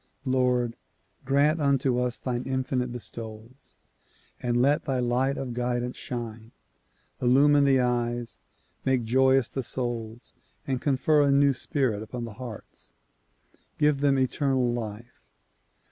[0.25, 0.75] Lord!
[1.25, 3.75] grant unto us thine infinite bestowals
[4.41, 6.49] and let thy light of guidance shine.
[7.21, 8.39] Illumine the eyes,
[8.83, 10.33] make joyous the souls
[10.65, 12.95] and confer a new spirit upon the hearts.
[13.77, 15.21] Give them eternal life.